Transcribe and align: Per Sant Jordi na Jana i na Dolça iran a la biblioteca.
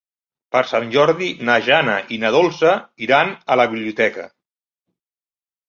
Per 0.53 0.61
Sant 0.69 0.87
Jordi 0.95 1.27
na 1.49 1.57
Jana 1.67 1.99
i 2.17 2.19
na 2.25 2.33
Dolça 2.37 2.73
iran 3.09 3.37
a 3.57 3.61
la 3.63 3.69
biblioteca. 3.77 4.29